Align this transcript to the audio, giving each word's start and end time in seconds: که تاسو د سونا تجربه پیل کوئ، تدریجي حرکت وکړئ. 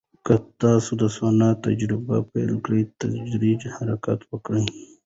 که 0.25 0.35
تاسو 0.61 0.91
د 1.01 1.03
سونا 1.17 1.49
تجربه 1.65 2.15
پیل 2.31 2.49
کوئ، 2.65 2.81
تدریجي 2.99 3.69
حرکت 3.77 4.19
وکړئ. 4.31 4.63